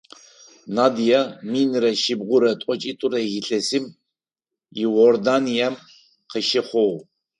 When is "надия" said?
0.75-1.21